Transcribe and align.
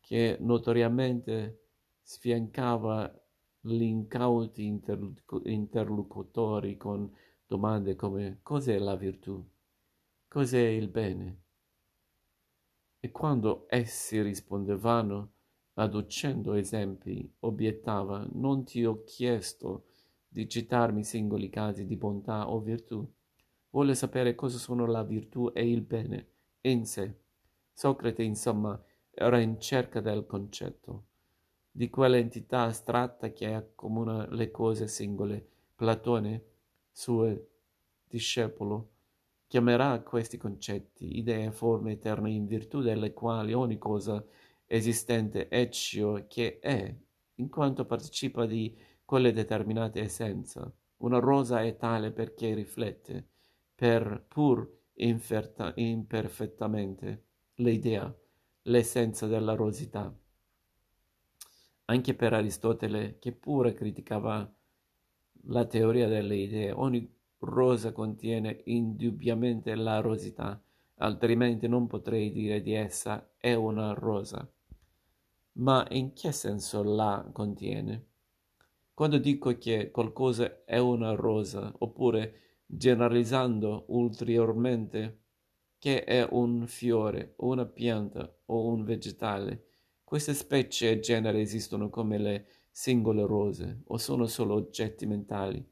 che 0.00 0.38
notoriamente 0.40 1.66
sfiancava 2.08 3.14
gli 3.60 3.82
incauti 3.82 4.64
interlocutori 5.42 6.78
con 6.78 7.14
domande 7.46 7.96
come 7.96 8.38
cos'è 8.42 8.78
la 8.78 8.96
virtù, 8.96 9.46
cos'è 10.26 10.68
il 10.68 10.88
bene. 10.88 11.42
E 12.98 13.10
quando 13.10 13.66
essi 13.68 14.22
rispondevano, 14.22 15.32
adducendo 15.74 16.54
esempi, 16.54 17.30
obiettava, 17.40 18.26
non 18.32 18.64
ti 18.64 18.86
ho 18.86 19.04
chiesto 19.04 19.88
di 20.26 20.48
citarmi 20.48 21.04
singoli 21.04 21.50
casi 21.50 21.84
di 21.84 21.96
bontà 21.96 22.48
o 22.48 22.58
virtù. 22.60 23.06
Vuole 23.68 23.94
sapere 23.94 24.34
cosa 24.34 24.56
sono 24.56 24.86
la 24.86 25.02
virtù 25.02 25.50
e 25.52 25.70
il 25.70 25.82
bene 25.82 26.28
in 26.62 26.86
sé. 26.86 27.14
Socrate, 27.70 28.22
insomma, 28.22 28.82
era 29.10 29.38
in 29.40 29.60
cerca 29.60 30.00
del 30.00 30.24
concetto, 30.24 31.07
di 31.78 31.90
quell'entità 31.90 32.62
astratta 32.62 33.30
che 33.30 33.54
accomuna 33.54 34.26
le 34.30 34.50
cose 34.50 34.88
singole. 34.88 35.46
Platone 35.76 36.42
suo 36.90 37.50
discepolo, 38.04 38.88
chiamerà 39.46 40.00
questi 40.00 40.38
concetti 40.38 41.18
idee, 41.18 41.52
forme 41.52 41.92
eterne 41.92 42.32
in 42.32 42.46
virtù 42.46 42.80
delle 42.80 43.12
quali 43.12 43.52
ogni 43.52 43.78
cosa 43.78 44.24
esistente 44.66 45.46
è 45.46 45.68
ciò 45.68 46.20
che 46.26 46.58
è, 46.58 46.92
in 47.36 47.48
quanto 47.48 47.84
partecipa 47.84 48.44
di 48.44 48.76
quelle 49.04 49.32
determinate 49.32 50.00
essenza. 50.00 50.68
Una 50.96 51.20
rosa 51.20 51.62
è 51.62 51.76
tale 51.76 52.10
perché 52.10 52.54
riflette, 52.54 53.24
per 53.76 54.24
pur 54.26 54.68
inferta, 54.94 55.72
imperfettamente, 55.76 57.26
l'idea, 57.58 58.12
l'essenza 58.62 59.28
della 59.28 59.54
rosità. 59.54 60.12
Anche 61.90 62.14
per 62.14 62.34
Aristotele, 62.34 63.18
che 63.18 63.32
pure 63.32 63.72
criticava 63.72 64.54
la 65.44 65.64
teoria 65.64 66.06
delle 66.06 66.36
idee. 66.36 66.70
Ogni 66.70 67.10
rosa 67.38 67.92
contiene 67.92 68.60
indubbiamente 68.66 69.74
la 69.74 70.00
rosità, 70.00 70.62
altrimenti 70.96 71.66
non 71.66 71.86
potrei 71.86 72.30
dire 72.30 72.60
di 72.60 72.74
essa 72.74 73.30
è 73.38 73.54
una 73.54 73.94
rosa. 73.94 74.46
Ma 75.52 75.86
in 75.90 76.12
che 76.12 76.30
senso 76.30 76.82
la 76.82 77.26
contiene? 77.32 78.06
Quando 78.92 79.16
dico 79.16 79.56
che 79.56 79.90
qualcosa 79.90 80.64
è 80.66 80.76
una 80.76 81.14
rosa, 81.14 81.72
oppure 81.78 82.58
generalizzando 82.66 83.86
ulteriormente 83.88 85.22
che 85.78 86.04
è 86.04 86.26
un 86.32 86.66
fiore, 86.66 87.32
una 87.38 87.64
pianta 87.64 88.30
o 88.46 88.66
un 88.66 88.84
vegetale, 88.84 89.67
queste 90.08 90.32
specie 90.32 90.90
e 90.90 91.00
generi 91.00 91.42
esistono 91.42 91.90
come 91.90 92.16
le 92.16 92.46
singole 92.70 93.26
rose 93.26 93.82
o 93.88 93.98
sono 93.98 94.24
solo 94.24 94.54
oggetti 94.54 95.04
mentali. 95.04 95.62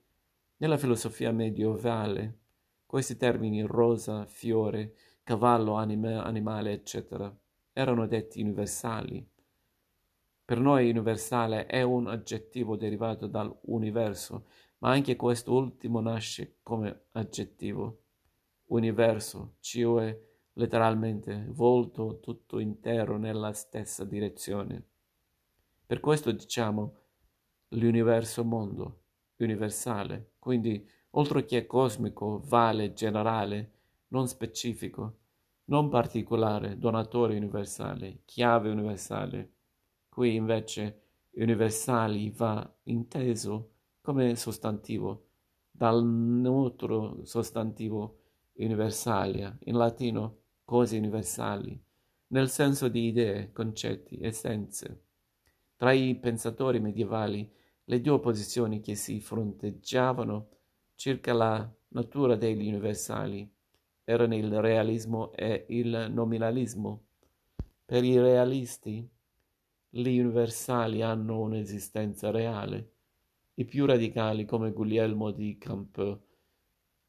Nella 0.59 0.77
filosofia 0.77 1.33
medievale 1.33 2.41
questi 2.85 3.17
termini 3.17 3.63
rosa, 3.63 4.27
fiore, 4.27 4.93
cavallo, 5.23 5.73
anima, 5.77 6.23
animale, 6.23 6.73
eccetera, 6.73 7.35
erano 7.73 8.07
detti 8.07 8.43
universali. 8.43 9.27
Per 10.45 10.61
noi 10.61 10.91
universale 10.91 11.65
è 11.65 11.81
un 11.81 12.07
aggettivo 12.07 12.77
derivato 12.77 13.27
dall'universo, 13.29 14.49
ma 14.81 14.91
anche 14.91 15.17
questo 15.17 15.55
ultimo 15.55 16.01
nasce 16.01 16.57
come 16.63 17.05
aggettivo. 17.13 18.03
Universo, 18.67 19.55
cioè 19.61 20.15
letteralmente 20.59 21.47
volto 21.49 22.19
tutto 22.21 22.59
intero 22.59 23.19
nella 23.19 23.53
stessa 23.53 24.05
direzione. 24.05 24.83
Per 25.87 26.01
questo 26.01 26.33
diciamo 26.33 26.95
l'universo 27.69 28.45
mondo, 28.45 29.01
universale, 29.39 30.33
quindi 30.39 30.89
oltre 31.11 31.45
che 31.45 31.67
cosmico, 31.67 32.43
vale, 32.47 32.93
generale, 32.95 33.73
non 34.09 34.29
specifico, 34.29 35.19
non 35.65 35.89
particolare, 35.89 36.79
donatore 36.79 37.37
universale, 37.37 38.21
chiave 38.25 38.71
universale. 38.71 39.51
Qui 40.09 40.35
invece 40.35 41.03
universali 41.33 42.31
va 42.31 42.69
inteso 42.85 43.73
come 44.01 44.37
sostantivo, 44.37 45.25
dal 45.71 46.03
neutro 46.05 47.25
sostantivo 47.25 48.21
universalia, 48.55 49.55
in 49.65 49.77
latino 49.77 50.45
cose 50.67 50.99
universali, 50.99 51.81
nel 52.29 52.51
senso 52.51 52.89
di 52.89 53.07
idee, 53.07 53.53
concetti, 53.53 54.19
essenze. 54.21 55.05
Tra 55.77 55.93
i 55.93 56.15
pensatori 56.17 56.81
medievali 56.81 57.49
le 57.85 58.01
due 58.01 58.19
posizioni 58.19 58.81
che 58.81 58.97
si 58.97 59.21
fronteggiavano 59.21 60.49
circa 60.97 61.33
la 61.33 61.73
natura 61.89 62.35
degli 62.35 62.67
universali 62.67 63.49
erano 64.03 64.35
il 64.35 64.61
realismo 64.61 65.33
e 65.33 65.67
il 65.69 66.09
nominalismo. 66.11 67.05
Per 67.85 68.03
i 68.03 68.19
realisti 68.19 69.09
gli 69.89 70.19
universali 70.19 71.03
hanno 71.03 71.41
un'esistenza 71.41 72.31
reale. 72.31 72.91
I 73.55 73.65
più 73.65 73.87
radicali, 73.87 74.45
come 74.45 74.73
Guglielmo 74.73 75.31
di 75.31 75.57
Campeu, 75.59 76.21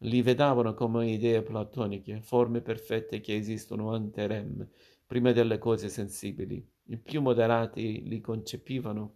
li 0.01 0.21
vedavano 0.21 0.73
come 0.73 1.09
idee 1.09 1.41
platoniche, 1.41 2.21
forme 2.21 2.61
perfette 2.61 3.19
che 3.19 3.35
esistono 3.35 3.93
ante 3.93 4.27
rem, 4.27 4.67
prima 5.05 5.31
delle 5.31 5.57
cose 5.57 5.89
sensibili. 5.89 6.65
I 6.89 6.97
più 6.97 7.21
moderati 7.21 8.03
li 8.07 8.21
concepivano 8.21 9.15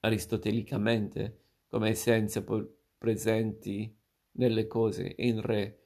aristotelicamente 0.00 1.38
come 1.68 1.90
essenze 1.90 2.44
presenti 2.98 3.96
nelle 4.32 4.66
cose 4.66 5.14
in 5.18 5.40
re 5.40 5.78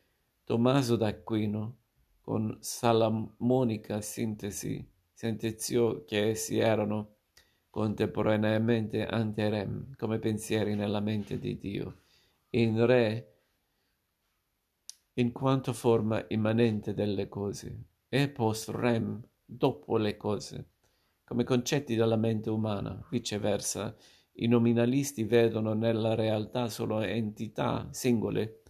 Tommaso 0.44 0.96
d'Aquino 0.96 1.76
con 2.20 2.56
salamonica 2.60 4.00
sintesi 4.00 4.87
sentenziò 5.12 6.05
che 6.05 6.28
essi 6.28 6.58
erano 6.58 7.14
contemporaneamente 7.70 9.06
ante 9.06 9.49
rem 9.49 9.94
come 9.96 10.19
pensieri 10.19 10.75
nella 10.75 11.00
mente 11.00 11.38
di 11.38 11.58
Dio 11.58 12.03
in 12.54 12.84
re 12.86 13.32
in 15.14 15.32
quanto 15.32 15.72
forma 15.72 16.24
immanente 16.28 16.94
delle 16.94 17.28
cose 17.28 17.84
e 18.08 18.28
post 18.28 18.68
rem 18.68 19.20
dopo 19.44 19.96
le 19.96 20.16
cose 20.16 20.68
come 21.24 21.44
concetti 21.44 21.94
della 21.94 22.16
mente 22.16 22.50
umana 22.50 23.04
viceversa 23.10 23.96
i 24.38 24.46
nominalisti 24.46 25.24
vedono 25.24 25.74
nella 25.74 26.14
realtà 26.14 26.68
solo 26.68 27.00
entità 27.00 27.88
singole 27.90 28.62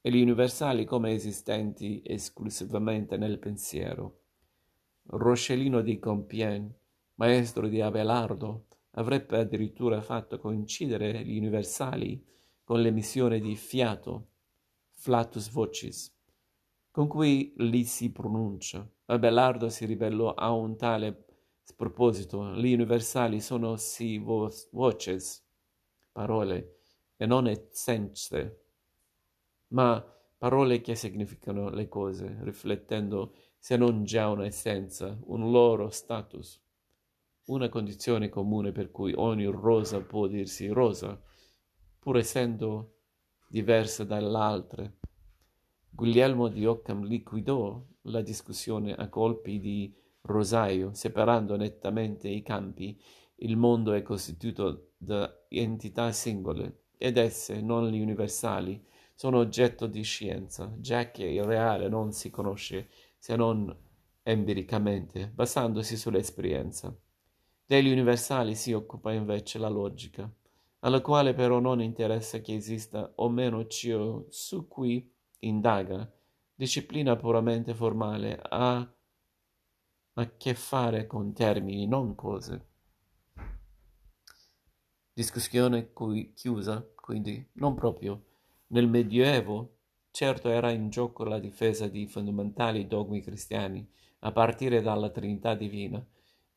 e 0.00 0.10
gli 0.10 0.20
universali 0.20 0.84
come 0.84 1.12
esistenti 1.12 2.02
esclusivamente 2.04 3.16
nel 3.16 3.38
pensiero. 3.38 4.18
Roscellino 5.04 5.80
di 5.80 6.00
Compiègne, 6.00 6.74
maestro 7.14 7.68
di 7.68 7.80
Abelardo, 7.80 8.66
avrebbe 8.92 9.38
addirittura 9.38 10.00
fatto 10.02 10.40
coincidere 10.40 11.24
gli 11.24 11.38
universali 11.38 12.20
con 12.72 12.80
l'emissione 12.80 13.38
di 13.38 13.54
fiato, 13.54 14.28
flatus 14.92 15.50
vocis, 15.50 16.10
con 16.90 17.06
cui 17.06 17.52
li 17.58 17.84
si 17.84 18.10
pronuncia. 18.10 18.90
Abelardo 19.04 19.68
si 19.68 19.84
ribellò 19.84 20.32
a 20.32 20.52
un 20.52 20.78
tale 20.78 21.26
sproposito, 21.60 22.54
gli 22.54 22.72
universali 22.72 23.42
sono 23.42 23.76
sì 23.76 24.16
voces, 24.16 25.46
parole, 26.12 26.78
e 27.18 27.26
non 27.26 27.46
essenze, 27.46 28.62
ma 29.68 30.02
parole 30.38 30.80
che 30.80 30.94
significano 30.94 31.68
le 31.68 31.88
cose, 31.88 32.38
riflettendo 32.40 33.34
se 33.58 33.76
non 33.76 34.04
già 34.04 34.30
un'essenza, 34.30 35.18
un 35.24 35.50
loro 35.50 35.90
status, 35.90 36.58
una 37.48 37.68
condizione 37.68 38.30
comune 38.30 38.72
per 38.72 38.90
cui 38.90 39.12
ogni 39.14 39.44
rosa 39.44 40.00
può 40.00 40.26
dirsi 40.26 40.68
rosa, 40.68 41.22
pur 42.02 42.16
essendo 42.16 42.96
diversa 43.46 44.02
dall'altra. 44.02 44.92
Guglielmo 45.88 46.48
di 46.48 46.66
Occam 46.66 47.04
liquidò 47.04 47.80
la 48.06 48.22
discussione 48.22 48.92
a 48.92 49.08
colpi 49.08 49.60
di 49.60 49.94
rosaio, 50.22 50.94
separando 50.94 51.54
nettamente 51.54 52.26
i 52.28 52.42
campi. 52.42 53.00
Il 53.36 53.56
mondo 53.56 53.92
è 53.92 54.02
costituito 54.02 54.94
da 54.96 55.32
entità 55.46 56.10
singole, 56.10 56.86
ed 56.98 57.18
esse, 57.18 57.60
non 57.60 57.88
gli 57.88 58.00
universali, 58.00 58.84
sono 59.14 59.38
oggetto 59.38 59.86
di 59.86 60.02
scienza, 60.02 60.74
già 60.78 61.12
che 61.12 61.26
il 61.26 61.44
reale 61.44 61.88
non 61.88 62.10
si 62.10 62.30
conosce 62.30 62.88
se 63.16 63.36
non 63.36 63.72
empiricamente, 64.24 65.28
basandosi 65.28 65.96
sull'esperienza. 65.96 66.92
Degli 67.64 67.92
universali 67.92 68.56
si 68.56 68.72
occupa 68.72 69.12
invece 69.12 69.58
la 69.58 69.68
logica, 69.68 70.28
alla 70.84 71.00
quale 71.00 71.32
però 71.32 71.60
non 71.60 71.80
interessa 71.80 72.40
che 72.40 72.54
esista 72.54 73.12
o 73.16 73.28
meno 73.28 73.66
ciò 73.66 74.24
su 74.28 74.66
cui 74.66 75.08
indaga, 75.40 76.10
disciplina 76.54 77.16
puramente 77.16 77.74
formale, 77.74 78.40
ha 78.42 78.94
a 80.14 80.36
che 80.36 80.54
fare 80.54 81.06
con 81.06 81.32
termini, 81.32 81.86
non 81.86 82.14
cose. 82.14 82.66
Discussione 85.12 85.92
cui 85.92 86.32
chiusa, 86.34 86.84
quindi, 86.94 87.48
non 87.54 87.74
proprio. 87.74 88.24
Nel 88.68 88.88
Medioevo, 88.88 89.76
certo 90.10 90.48
era 90.48 90.70
in 90.70 90.90
gioco 90.90 91.24
la 91.24 91.38
difesa 91.38 91.86
di 91.86 92.06
fondamentali 92.06 92.86
dogmi 92.86 93.20
cristiani, 93.20 93.88
a 94.20 94.32
partire 94.32 94.82
dalla 94.82 95.10
Trinità 95.10 95.54
Divina, 95.54 96.04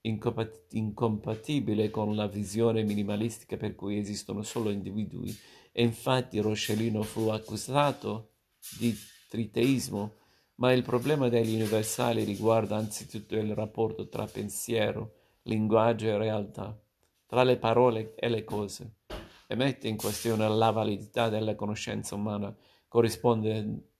incompatibile 0.07 1.89
con 1.89 2.15
la 2.15 2.27
visione 2.27 2.83
minimalistica 2.83 3.57
per 3.57 3.75
cui 3.75 3.97
esistono 3.97 4.43
solo 4.43 4.69
individui, 4.69 5.35
e 5.71 5.83
infatti 5.83 6.39
Roscellino 6.39 7.03
fu 7.03 7.27
accusato 7.29 8.31
di 8.77 8.95
triteismo 9.29 10.23
ma 10.55 10.71
il 10.71 10.83
problema 10.83 11.27
degli 11.27 11.53
universali 11.53 12.23
riguarda 12.23 12.77
anzitutto 12.77 13.35
il 13.35 13.53
rapporto 13.53 14.07
tra 14.07 14.25
pensiero, 14.25 15.15
linguaggio 15.43 16.07
e 16.07 16.17
realtà, 16.17 16.79
tra 17.25 17.43
le 17.43 17.57
parole 17.57 18.15
e 18.15 18.29
le 18.29 18.43
cose, 18.43 18.99
e 19.47 19.55
mette 19.55 19.87
in 19.87 19.97
questione 19.97 20.47
la 20.47 20.71
validità 20.71 21.27
della 21.29 21.55
conoscenza 21.55 22.15
umana, 22.15 22.55
corrisponde 22.87 23.94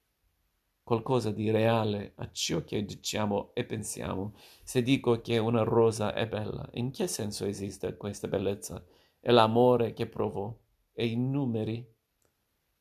qualcosa 0.86 1.32
di 1.32 1.50
reale 1.50 2.14
a 2.18 2.30
ciò 2.32 2.64
che 2.64 2.86
diciamo 2.86 3.56
e 3.56 3.66
pensiamo. 3.66 4.36
Se 4.64 4.84
dico 4.84 5.20
che 5.20 5.40
una 5.40 5.64
rosa 5.64 6.14
è 6.14 6.28
bella, 6.28 6.70
in 6.74 6.92
che 6.92 7.08
senso 7.08 7.46
esiste 7.46 7.98
questa 7.98 8.28
bellezza? 8.28 8.86
È 9.20 9.32
l'amore 9.32 9.94
che 9.94 10.06
provo? 10.06 10.60
E 10.94 11.08
i 11.08 11.16
numeri? 11.16 11.84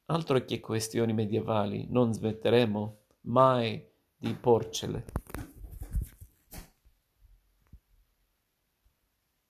Altro 0.06 0.44
che 0.44 0.60
questioni 0.60 1.14
medievali, 1.14 1.86
non 1.88 2.12
smetteremo 2.12 2.98
mai 3.22 3.82
di 4.14 4.34
porcele. 4.34 5.06